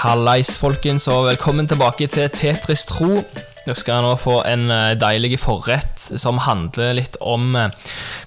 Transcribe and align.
Hallais, 0.00 0.54
folkens, 0.56 1.04
og 1.12 1.26
velkommen 1.26 1.66
tilbake 1.68 2.06
til 2.08 2.30
Tetris 2.32 2.86
tro. 2.88 3.18
Dere 3.66 3.74
skal 3.76 4.00
nå 4.00 4.14
få 4.16 4.38
en 4.48 4.70
eh, 4.72 4.94
deilig 4.96 5.36
forrett 5.42 6.00
som 6.00 6.40
handler 6.40 6.94
litt 6.96 7.18
om 7.20 7.52
eh, 7.52 7.74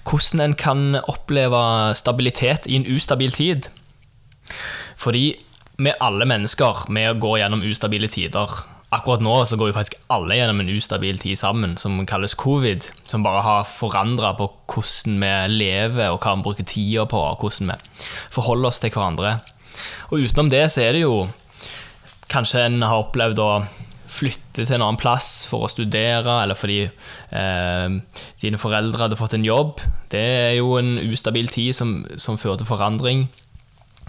hvordan 0.06 0.44
en 0.44 0.54
kan 0.54 0.84
oppleve 1.00 1.64
stabilitet 1.98 2.70
i 2.70 2.78
en 2.78 2.86
ustabil 2.86 3.34
tid. 3.34 3.66
Fordi 5.02 5.24
vi 5.82 5.96
alle 5.98 6.30
mennesker 6.30 6.86
vi 6.86 7.08
går 7.26 7.40
gjennom 7.42 7.66
ustabile 7.66 8.06
tider. 8.06 8.54
Akkurat 8.94 9.26
nå 9.26 9.40
så 9.42 9.58
går 9.58 9.72
vi 9.72 9.78
faktisk 9.80 9.98
alle 10.14 10.38
gjennom 10.38 10.62
en 10.62 10.74
ustabil 10.78 11.18
tid 11.18 11.42
sammen, 11.42 11.74
som 11.74 11.98
kalles 12.06 12.38
covid. 12.38 12.86
Som 13.02 13.26
bare 13.26 13.42
har 13.42 13.66
forandra 13.66 14.36
på 14.38 14.52
hvordan 14.70 15.18
vi 15.26 15.36
lever, 15.58 16.14
og 16.14 16.22
hva 16.22 16.38
vi 16.38 16.52
bruker 16.52 16.74
tida 16.76 17.10
på, 17.10 17.18
og 17.18 17.42
hvordan 17.42 17.74
vi 17.74 18.04
forholder 18.38 18.70
oss 18.70 18.78
til 18.78 18.94
hverandre. 18.94 19.40
Og 20.12 20.20
utenom 20.22 20.54
det 20.54 20.68
så 20.70 20.86
er 20.86 20.94
det 20.94 21.08
jo 21.08 21.24
Kanskje 22.34 22.64
en 22.66 22.82
har 22.82 23.04
opplevd 23.04 23.38
å 23.38 23.50
flytte 24.10 24.64
til 24.64 24.76
en 24.76 24.84
annen 24.84 25.00
plass 25.00 25.44
for 25.48 25.64
å 25.64 25.70
studere, 25.70 26.40
eller 26.42 26.58
fordi 26.58 26.82
eh, 26.84 27.96
dine 28.42 28.60
foreldre 28.60 29.06
hadde 29.06 29.18
fått 29.18 29.36
en 29.38 29.46
jobb. 29.46 29.82
Det 30.12 30.22
er 30.22 30.52
jo 30.58 30.74
en 30.78 30.96
ustabil 31.02 31.50
tid 31.52 31.74
som, 31.76 32.00
som 32.20 32.38
fører 32.40 32.60
til 32.60 32.70
forandring. 32.70 33.26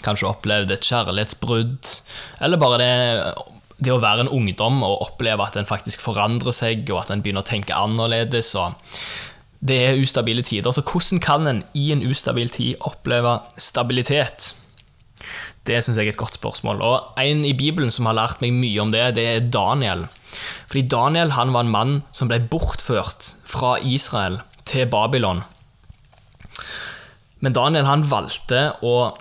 Kanskje 0.06 0.30
opplevd 0.30 0.74
et 0.74 0.86
kjærlighetsbrudd, 0.86 1.94
eller 2.46 2.62
bare 2.62 2.82
det, 2.82 2.90
det 3.86 3.94
å 3.94 4.02
være 4.02 4.26
en 4.26 4.34
ungdom 4.36 4.84
og 4.86 5.08
oppleve 5.08 5.46
at 5.46 5.58
en 5.60 5.70
faktisk 5.70 6.04
forandrer 6.04 6.56
seg, 6.56 6.86
og 6.92 7.06
at 7.06 7.14
en 7.14 7.24
begynner 7.26 7.46
å 7.46 7.50
tenke 7.50 7.78
annerledes. 7.78 8.56
det 9.60 9.80
er 9.86 10.02
ustabile 10.02 10.42
tider. 10.42 10.72
Så 10.72 10.82
hvordan 10.82 11.22
kan 11.24 11.48
en 11.48 11.64
i 11.74 11.92
en 11.92 12.04
ustabil 12.06 12.50
tid 12.50 12.76
oppleve 12.82 13.40
stabilitet? 13.58 14.54
Det 15.66 15.80
syns 15.82 15.98
jeg 15.98 16.10
er 16.10 16.14
et 16.14 16.22
godt 16.22 16.38
spørsmål. 16.38 16.82
Og 16.86 17.20
En 17.22 17.46
i 17.48 17.56
Bibelen 17.58 17.92
som 17.94 18.10
har 18.10 18.18
lært 18.18 18.42
meg 18.44 18.54
mye 18.54 18.82
om 18.84 18.94
det, 18.94 19.16
det 19.18 19.26
er 19.32 19.50
Daniel. 19.50 20.06
Fordi 20.68 20.86
Daniel 20.92 21.34
han 21.38 21.54
var 21.56 21.66
en 21.66 21.74
mann 21.74 21.94
som 22.12 22.30
ble 22.32 22.42
bortført 22.52 23.34
fra 23.48 23.78
Israel 23.80 24.42
til 24.68 24.90
Babylon. 24.92 25.44
Men 27.40 27.56
Daniel 27.56 27.88
han 27.88 28.06
valgte 28.10 28.72
å 28.86 29.14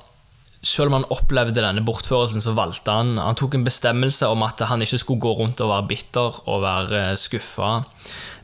selv 0.64 0.88
om 0.88 0.94
han 0.96 1.10
opplevde 1.12 1.60
denne 1.60 1.84
bortførelsen, 1.84 2.40
så 2.40 2.54
valgte 2.56 2.92
han 2.92 3.18
Han 3.20 3.36
tok 3.36 3.58
en 3.58 3.66
bestemmelse 3.66 4.30
om 4.32 4.42
at 4.46 4.62
han 4.64 4.80
ikke 4.80 5.00
skulle 5.02 5.20
gå 5.20 5.34
rundt 5.36 5.60
og 5.60 5.68
være 5.68 5.88
bitter 5.90 6.38
og 6.48 6.62
være 6.64 7.02
skuffa, 7.20 7.84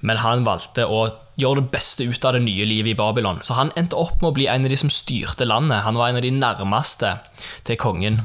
men 0.01 0.21
han 0.23 0.45
valgte 0.47 0.87
å 0.89 1.07
gjøre 1.41 1.63
det 1.63 1.73
beste 1.73 2.07
ut 2.09 2.25
av 2.25 2.37
det 2.37 2.45
nye 2.45 2.67
livet 2.69 2.95
i 2.95 2.99
Babylon. 2.99 3.41
Så 3.45 3.57
han 3.59 3.73
endte 3.79 3.99
opp 4.01 4.21
med 4.21 4.31
å 4.31 4.37
bli 4.37 4.49
en 4.51 4.67
av 4.67 4.73
de 4.73 4.79
som 4.81 4.93
styrte 4.93 5.49
landet. 5.49 5.85
Han 5.87 5.99
var 5.99 6.11
en 6.11 6.21
av 6.21 6.25
de 6.25 6.33
nærmeste 6.35 7.17
til 7.69 7.81
kongen. 7.81 8.23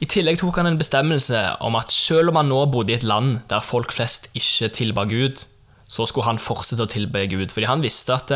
I 0.00 0.08
tillegg 0.12 0.40
tok 0.40 0.58
han 0.60 0.68
en 0.68 0.80
bestemmelse 0.80 1.42
om 1.64 1.76
at 1.78 1.92
selv 1.92 2.32
om 2.32 2.40
han 2.40 2.50
nå 2.52 2.64
bodde 2.72 2.92
i 2.92 2.98
et 2.98 3.06
land 3.06 3.38
der 3.48 3.64
folk 3.64 3.94
flest 3.96 4.28
ikke 4.36 4.68
tilba 4.76 5.06
Gud, 5.08 5.40
så 5.88 6.04
skulle 6.04 6.26
han 6.26 6.40
fortsette 6.42 6.84
å 6.84 6.90
tilbe 6.90 7.22
Gud. 7.30 7.52
Fordi 7.54 7.68
han 7.70 7.84
visste 7.84 8.16
at 8.16 8.32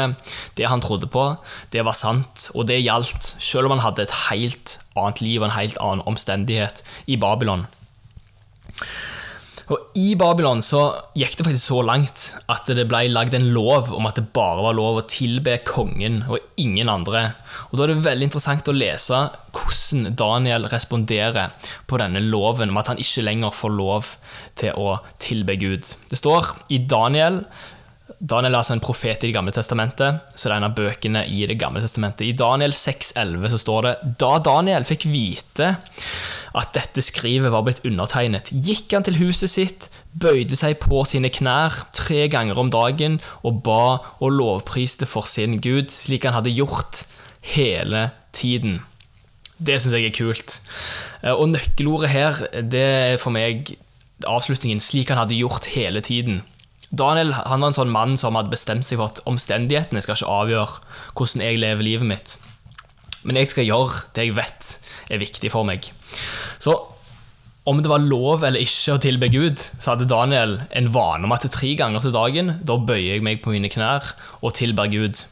det 0.57 0.69
han 0.71 0.81
trodde 0.85 1.11
på, 1.11 1.25
det 1.75 1.85
var 1.85 1.99
sant, 1.99 2.49
og 2.55 2.69
det 2.71 2.81
gjaldt 2.81 3.27
selv 3.43 3.69
om 3.69 3.77
han 3.77 3.85
hadde 3.85 4.07
et 4.07 4.17
helt 4.29 4.79
annet 4.95 5.21
liv 5.25 5.41
og 5.43 5.51
en 5.51 5.59
helt 5.59 5.81
annen 5.83 6.07
omstendighet 6.09 6.85
i 7.11 7.19
Babylon. 7.21 7.67
Og 9.71 9.95
I 9.95 10.17
Babylon 10.19 10.59
så 10.65 10.81
gikk 11.15 11.37
det 11.39 11.47
faktisk 11.47 11.71
så 11.71 11.81
langt 11.87 12.25
at 12.51 12.67
det 12.75 12.89
ble 12.91 13.05
lagd 13.13 13.37
en 13.39 13.51
lov 13.55 13.93
om 13.95 14.09
at 14.09 14.19
det 14.19 14.33
bare 14.35 14.65
var 14.65 14.75
lov 14.75 14.99
å 14.99 15.07
tilbe 15.07 15.61
kongen 15.67 16.25
og 16.27 16.43
ingen 16.59 16.91
andre. 16.91 17.29
Og 17.71 17.79
Da 17.79 17.85
er 17.85 17.93
det 17.93 18.07
veldig 18.09 18.27
interessant 18.27 18.71
å 18.71 18.75
lese 18.75 19.21
hvordan 19.55 20.17
Daniel 20.19 20.67
responderer 20.73 21.55
på 21.87 22.01
denne 22.03 22.23
loven 22.25 22.75
om 22.75 22.81
at 22.83 22.91
han 22.91 23.03
ikke 23.03 23.27
lenger 23.29 23.55
får 23.55 23.77
lov 23.77 24.15
til 24.59 24.75
å 24.75 24.99
tilbe 25.23 25.55
Gud. 25.61 25.87
Det 26.11 26.19
står 26.19 26.51
i 26.75 26.83
Daniel 26.91 27.45
Daniel 28.21 28.53
er 28.53 28.59
altså 28.59 28.75
en 28.75 28.83
profet 28.85 29.23
i 29.23 29.29
Det 29.31 29.33
gamle 29.33 29.53
testamentet, 29.55 30.27
så 30.35 30.49
det 30.49 30.53
er 30.53 30.59
en 30.59 30.67
av 30.67 30.75
bøkene 30.77 31.23
i 31.31 31.47
Det 31.49 31.57
gamle 31.57 31.81
testamentet. 31.81 32.27
I 32.27 32.37
Daniel 32.37 32.75
6,11 32.77 33.55
så 33.55 33.61
står 33.63 33.87
det 33.87 33.95
Da 34.21 34.35
Daniel 34.45 34.85
fikk 34.85 35.07
vite 35.09 35.71
at 36.57 36.73
dette 36.75 37.03
skrivet 37.05 37.53
var 37.53 37.65
blitt 37.67 37.83
undertegnet, 37.87 38.51
gikk 38.51 38.95
han 38.97 39.07
til 39.07 39.21
huset 39.21 39.53
sitt, 39.53 39.89
bøyde 40.11 40.59
seg 40.59 40.79
på 40.83 41.05
sine 41.07 41.31
knær 41.31 41.77
tre 41.95 42.27
ganger 42.33 42.59
om 42.59 42.73
dagen 42.73 43.21
og 43.47 43.63
ba 43.67 43.83
og 44.19 44.35
lovpriste 44.35 45.07
for 45.07 45.29
sin 45.31 45.61
Gud, 45.63 45.93
slik 45.95 46.27
han 46.27 46.35
hadde 46.39 46.55
gjort 46.55 47.05
hele 47.55 48.11
tiden. 48.37 48.81
Det 49.61 49.77
syns 49.81 49.95
jeg 49.95 50.09
er 50.09 50.17
kult. 50.17 50.61
Eh, 51.23 51.35
og 51.35 51.51
nøkkelordet 51.53 52.11
her, 52.11 52.41
det 52.63 52.87
er 53.15 53.21
for 53.21 53.35
meg 53.35 53.77
avslutningen 54.27 54.81
'slik 54.81 55.09
han 55.09 55.19
hadde 55.19 55.37
gjort 55.37 55.65
hele 55.77 56.01
tiden'. 56.01 56.43
Daniel 56.91 57.33
han 57.33 57.61
var 57.61 57.71
en 57.71 57.77
sånn 57.77 57.93
mann 57.93 58.17
som 58.19 58.35
hadde 58.35 58.51
bestemt 58.51 58.85
seg 58.85 58.99
for 58.99 59.13
at 59.13 59.21
omstendighetene 59.31 60.03
skal 60.03 60.19
ikke 60.19 60.33
avgjøre 60.41 60.81
hvordan 61.15 61.45
jeg 61.45 61.61
lever 61.63 61.87
livet 61.87 62.09
mitt. 62.09 62.39
Men 63.23 63.37
jeg 63.37 63.53
skal 63.53 63.69
gjøre 63.69 64.09
det 64.17 64.25
jeg 64.27 64.37
vet 64.37 64.71
er 65.11 65.23
viktig 65.23 65.53
for 65.53 65.69
meg. 65.69 65.93
Så 66.61 66.77
om 67.69 67.81
det 67.83 67.91
var 67.91 68.03
lov 68.03 68.45
eller 68.47 68.63
ikke 68.63 68.97
å 68.97 69.03
tilbe 69.03 69.29
Gud, 69.33 69.61
så 69.61 69.93
hadde 69.93 70.09
Daniel 70.11 70.57
en 70.77 70.91
vane 70.95 71.29
om 71.29 71.35
at 71.35 71.45
tre 71.53 71.75
ganger 71.79 72.03
til 72.03 72.15
dagen 72.15 72.55
da 72.67 72.79
bøyer 72.79 73.17
jeg 73.17 73.25
meg 73.27 73.43
på 73.45 73.53
mine 73.55 73.71
knær 73.73 74.15
og 74.41 74.55
tilber 74.59 74.91
Gud. 74.93 75.23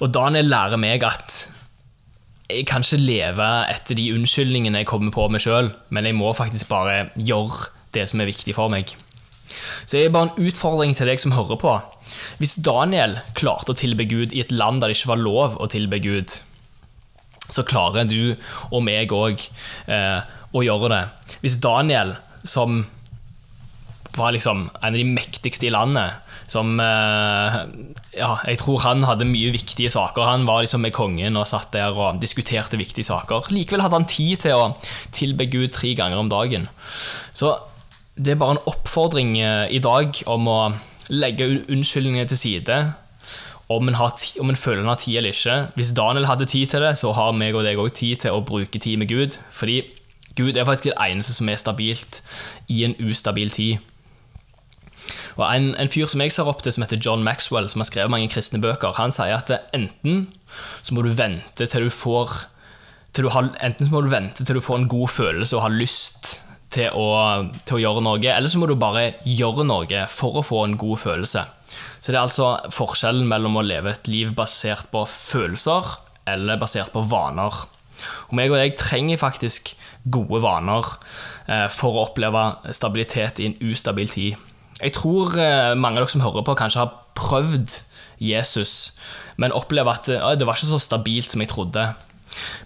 Og 0.00 0.12
Daniel 0.14 0.48
lærer 0.48 0.80
meg 0.80 1.04
at 1.06 1.42
jeg 2.50 2.64
kan 2.66 2.82
ikke 2.82 2.98
leve 2.98 3.48
etter 3.70 3.94
de 3.94 4.08
unnskyldningene 4.16 4.82
jeg 4.82 4.88
kommer 4.90 5.14
på 5.14 5.28
meg 5.30 5.44
sjøl, 5.44 5.70
men 5.94 6.08
jeg 6.08 6.18
må 6.18 6.32
faktisk 6.34 6.70
bare 6.72 7.10
gjøre 7.14 7.70
det 7.94 8.08
som 8.10 8.22
er 8.22 8.30
viktig 8.30 8.56
for 8.56 8.72
meg. 8.72 8.90
Så 9.84 9.96
det 9.96 10.04
er 10.06 10.14
bare 10.14 10.30
en 10.30 10.46
utfordring 10.48 10.94
til 10.96 11.10
deg 11.10 11.20
som 11.22 11.34
hører 11.34 11.58
på. 11.60 11.72
Hvis 12.40 12.58
Daniel 12.64 13.18
klarte 13.38 13.74
å 13.74 13.78
tilbe 13.78 14.06
Gud 14.10 14.34
i 14.34 14.42
et 14.42 14.54
land 14.54 14.82
der 14.82 14.90
det 14.90 14.98
ikke 14.98 15.12
var 15.12 15.22
lov 15.22 15.58
å 15.60 15.68
tilbe 15.70 16.00
Gud, 16.02 16.40
så 17.50 17.66
klarer 17.66 18.08
du 18.08 18.34
og 18.70 18.82
meg 18.86 19.12
òg 19.14 19.42
eh, 19.90 20.20
å 20.54 20.64
gjøre 20.64 20.90
det. 20.92 21.04
Hvis 21.44 21.60
Daniel, 21.62 22.16
som 22.42 22.84
var 24.16 24.34
liksom 24.34 24.66
en 24.70 24.90
av 24.90 24.98
de 24.98 25.06
mektigste 25.06 25.68
i 25.68 25.74
landet, 25.74 26.26
som 26.50 26.80
eh, 26.82 27.58
Ja, 28.18 28.32
jeg 28.48 28.58
tror 28.58 28.82
han 28.82 29.04
hadde 29.06 29.28
mye 29.28 29.52
viktige 29.54 29.90
saker. 29.92 30.26
Han 30.26 30.48
var 30.48 30.64
liksom 30.64 30.82
med 30.82 30.94
kongen 30.96 31.38
og 31.38 31.46
satt 31.46 31.70
der 31.76 31.94
og 31.94 32.18
diskuterte 32.22 32.80
viktige 32.80 33.06
saker. 33.06 33.52
Likevel 33.54 33.84
hadde 33.84 34.00
han 34.00 34.10
tid 34.10 34.42
til 34.46 34.58
å 34.58 34.72
tilbe 35.14 35.46
Gud 35.50 35.70
tre 35.76 35.94
ganger 35.98 36.18
om 36.18 36.32
dagen. 36.32 36.66
Så 37.32 37.54
det 38.18 38.34
er 38.34 38.40
bare 38.40 38.58
en 38.58 38.66
oppfordring 38.72 39.36
eh, 39.38 39.68
i 39.70 39.82
dag 39.82 40.16
om 40.30 40.50
å 40.50 40.60
legge 41.10 41.46
unnskyldningene 41.70 42.28
til 42.30 42.38
side 42.38 42.80
om 43.70 43.88
en, 43.88 43.94
har, 43.94 44.12
om 44.40 44.50
en 44.50 44.58
føler 44.58 44.82
en 44.82 44.90
har 44.90 44.98
tid 44.98 45.20
eller 45.20 45.30
ikke. 45.30 45.56
Hvis 45.74 45.92
Daniel 45.94 46.26
hadde 46.26 46.48
tid 46.50 46.66
til 46.66 46.82
det, 46.82 46.96
så 46.98 47.12
har 47.14 47.32
meg 47.32 47.54
og 47.54 47.62
deg 47.64 47.78
òg 47.78 47.92
tid 47.94 48.24
til 48.24 48.34
å 48.34 48.42
bruke 48.42 48.78
tid 48.82 48.98
med 48.98 49.08
Gud. 49.12 49.38
Fordi 49.54 49.84
Gud 50.36 50.56
er 50.56 50.66
faktisk 50.66 50.90
det 50.90 50.98
eneste 50.98 51.36
som 51.36 51.48
er 51.48 51.60
stabilt 51.60 52.22
i 52.68 52.82
en 52.84 52.96
ustabil 52.98 53.50
tid. 53.50 53.78
Og 55.36 55.46
En, 55.54 55.74
en 55.78 55.88
fyr 55.88 56.06
som 56.10 56.20
jeg 56.20 56.32
ser 56.34 56.48
opp 56.50 56.62
til, 56.62 56.72
som 56.74 56.82
heter 56.82 56.98
John 56.98 57.22
Maxwell, 57.24 57.68
som 57.68 57.80
har 57.80 57.88
skrevet 57.88 58.10
mange 58.10 58.28
kristne 58.28 58.60
bøker, 58.60 58.92
han 58.98 59.14
sier 59.14 59.38
at 59.38 59.52
enten 59.72 60.26
så 60.82 60.94
må 60.94 61.06
du 61.06 61.14
vente 61.14 61.66
til 61.66 61.86
du 61.86 61.94
får 61.94 62.50
til 63.14 63.26
du 63.26 63.30
har, 63.34 63.48
Enten 63.62 63.86
så 63.86 63.94
må 63.94 64.02
du 64.04 64.10
vente 64.10 64.44
til 64.44 64.58
du 64.58 64.62
får 64.62 64.82
en 64.82 64.90
god 64.90 65.08
følelse 65.08 65.56
og 65.56 65.62
har 65.62 65.74
lyst 65.74 66.49
til 66.70 66.94
å, 66.94 67.08
til 67.66 67.78
å 67.78 67.82
gjøre 67.82 68.04
noe, 68.06 68.20
eller 68.30 68.50
så 68.50 68.60
må 68.60 68.68
du 68.70 68.76
bare 68.78 69.14
gjøre 69.26 69.66
noe 69.66 70.04
for 70.10 70.38
å 70.38 70.46
få 70.46 70.64
en 70.66 70.78
god 70.80 71.02
følelse. 71.02 71.44
Så 72.00 72.12
det 72.12 72.18
er 72.18 72.24
altså 72.24 72.52
forskjellen 72.74 73.26
mellom 73.28 73.58
å 73.58 73.66
leve 73.66 73.92
et 73.92 74.08
liv 74.10 74.32
basert 74.36 74.90
på 74.92 75.04
følelser 75.10 75.96
eller 76.30 76.60
basert 76.60 76.92
på 76.94 77.02
vaner. 77.10 77.54
Og 78.30 78.36
meg 78.38 78.52
og 78.52 78.60
jeg 78.60 78.78
trenger 78.80 79.20
faktisk 79.20 79.74
gode 80.08 80.40
vaner 80.44 80.86
eh, 81.50 81.66
for 81.72 81.96
å 81.96 82.06
oppleve 82.08 82.46
stabilitet 82.76 83.42
i 83.42 83.50
en 83.50 83.58
ustabil 83.70 84.10
tid. 84.10 84.46
Jeg 84.80 84.94
tror 84.96 85.36
eh, 85.36 85.74
mange 85.76 85.98
av 85.98 86.06
dere 86.06 86.14
som 86.14 86.24
hører 86.24 86.46
på, 86.46 86.56
kanskje 86.56 86.84
har 86.84 86.94
prøvd 87.18 87.80
Jesus, 88.20 88.94
men 89.40 89.54
opplever 89.56 89.98
at 89.98 90.08
eh, 90.12 90.30
det 90.38 90.48
var 90.48 90.56
ikke 90.56 90.72
så 90.72 90.80
stabilt 90.80 91.28
som 91.32 91.44
jeg 91.44 91.52
trodde. 91.52 91.90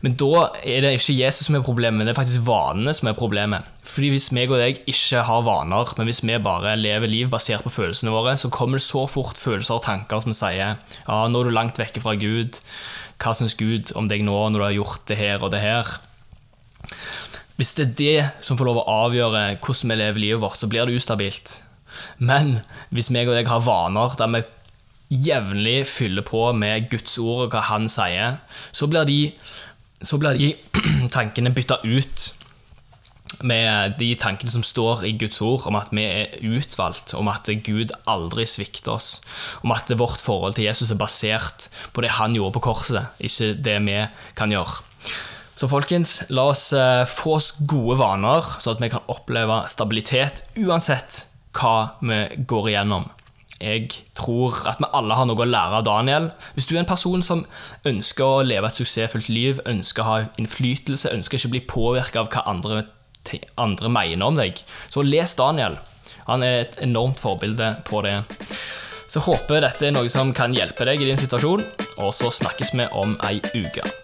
Men 0.04 0.16
da 0.20 0.48
er 0.62 0.84
det 0.84 0.94
ikke 0.98 1.16
Jesus 1.16 1.48
som 1.48 1.58
er 1.58 1.64
problemet, 1.66 1.98
men 1.98 2.08
det 2.08 2.14
er 2.14 2.20
faktisk 2.20 2.46
vanene 2.46 2.94
som 2.96 3.08
er 3.10 3.18
problemet. 3.18 3.68
Fordi 3.84 4.10
Hvis 4.14 4.30
meg 4.34 4.52
og 4.52 4.60
deg 4.62 4.80
ikke 4.90 5.22
har 5.28 5.44
vaner, 5.46 5.92
men 5.98 6.08
hvis 6.08 6.22
vi 6.24 6.38
bare 6.42 6.76
lever 6.80 7.10
liv 7.10 7.30
basert 7.32 7.64
på 7.64 7.72
følelsene 7.72 8.12
våre, 8.14 8.36
så 8.40 8.50
kommer 8.52 8.80
det 8.80 8.86
så 8.86 9.06
fort 9.10 9.38
følelser 9.40 9.78
og 9.78 9.84
tanker 9.86 10.24
som 10.24 10.34
sier 10.36 10.74
ja, 10.74 11.18
nå 11.28 11.40
er 11.40 11.48
du 11.48 11.54
langt 11.54 11.78
vekke 11.78 12.02
fra 12.02 12.16
Gud. 12.18 12.60
Hva 13.22 13.34
syns 13.36 13.56
Gud 13.58 13.94
om 13.98 14.08
deg 14.10 14.24
nå 14.26 14.34
når 14.34 14.58
du 14.58 14.66
har 14.66 14.78
gjort 14.80 15.06
det 15.10 15.20
her 15.20 15.44
og 15.44 15.54
det 15.54 15.62
her? 15.62 15.94
Hvis 17.54 17.76
det 17.78 17.84
er 17.84 17.94
det 18.00 18.44
som 18.44 18.58
får 18.58 18.66
lov 18.66 18.82
å 18.82 18.88
avgjøre 19.06 19.44
hvordan 19.62 19.92
vi 19.92 20.00
lever 20.00 20.22
livet 20.24 20.42
vårt, 20.42 20.58
så 20.58 20.68
blir 20.70 20.88
det 20.88 20.98
ustabilt. 20.98 21.60
Men 22.18 22.58
hvis 22.90 23.12
meg 23.14 23.30
og 23.30 23.38
deg 23.38 23.48
har 23.50 23.62
vaner 23.62 24.16
der 24.18 24.32
vi 24.32 24.42
jevnlig 25.24 25.84
fyller 25.88 26.26
på 26.26 26.46
med 26.56 26.88
Guds 26.92 27.18
ord 27.22 27.46
og 27.46 27.54
hva 27.54 27.64
Han 27.70 27.88
sier, 27.92 28.40
så 28.72 28.88
blir 28.90 29.06
de, 29.08 29.18
så 30.02 30.18
blir 30.20 30.38
de 30.38 30.54
tankene 31.16 31.54
bytta 31.54 31.82
ut 31.84 32.32
med 33.42 33.96
de 33.98 34.12
tankene 34.20 34.52
som 34.52 34.62
står 34.62 35.04
i 35.08 35.12
Guds 35.18 35.40
ord, 35.42 35.66
om 35.68 35.76
at 35.78 35.90
vi 35.94 36.04
er 36.06 36.34
utvalgt, 36.46 37.14
om 37.18 37.28
at 37.32 37.48
Gud 37.66 37.92
aldri 38.10 38.46
svikter 38.48 38.94
oss, 38.94 39.08
om 39.66 39.74
at 39.74 39.90
vårt 39.98 40.22
forhold 40.22 40.56
til 40.56 40.68
Jesus 40.68 40.92
er 40.94 41.00
basert 41.00 41.68
på 41.92 42.04
det 42.04 42.14
han 42.18 42.36
gjorde 42.36 42.54
på 42.58 42.66
korset, 42.70 43.10
ikke 43.18 43.54
det 43.64 43.78
vi 43.86 44.00
kan 44.38 44.54
gjøre. 44.54 44.84
Så 45.54 45.68
folkens, 45.70 46.16
la 46.34 46.48
oss 46.50 46.72
eh, 46.74 47.04
få 47.06 47.36
oss 47.36 47.52
gode 47.62 48.00
vaner, 48.00 48.42
så 48.58 48.74
at 48.74 48.82
vi 48.82 48.90
kan 48.90 49.04
oppleve 49.12 49.62
stabilitet 49.70 50.42
uansett 50.58 51.22
hva 51.54 51.94
vi 52.02 52.24
går 52.50 52.72
igjennom. 52.72 53.06
Jeg 53.62 53.88
tror 54.18 54.56
at 54.68 54.80
vi 54.82 54.88
alle 54.92 55.14
har 55.14 55.28
noe 55.28 55.40
å 55.40 55.46
lære 55.46 55.78
av 55.78 55.86
Daniel. 55.86 56.28
Hvis 56.56 56.66
du 56.66 56.74
er 56.74 56.82
en 56.82 56.90
person 56.90 57.22
som 57.22 57.44
ønsker 57.86 58.26
å 58.26 58.44
leve 58.46 58.68
et 58.68 58.76
suksessfullt 58.76 59.30
liv, 59.32 59.62
ønsker 59.70 60.02
å 60.02 60.08
ha 60.08 60.20
innflytelse, 60.40 61.12
ønsker 61.14 61.38
ikke 61.38 61.50
å 61.52 61.54
bli 61.54 61.64
påvirka 61.70 62.24
av 62.24 62.30
hva 62.34 62.44
andre, 62.50 62.84
andre 63.60 63.92
mener 63.92 64.26
om 64.26 64.40
deg, 64.40 64.60
så 64.90 65.06
les 65.06 65.36
Daniel. 65.38 65.78
Han 66.28 66.42
er 66.42 66.64
et 66.64 66.78
enormt 66.84 67.20
forbilde 67.20 67.76
på 67.88 68.02
det. 68.04 68.18
Så 69.08 69.22
håper 69.24 69.62
dette 69.62 69.86
er 69.86 69.94
noe 69.94 70.10
som 70.12 70.32
kan 70.36 70.54
hjelpe 70.56 70.88
deg 70.88 71.02
i 71.02 71.10
din 71.10 71.20
situasjon, 71.20 71.62
og 72.00 72.16
så 72.16 72.32
snakkes 72.32 72.74
vi 72.74 72.88
om 72.96 73.14
ei 73.28 73.38
uke. 73.54 74.03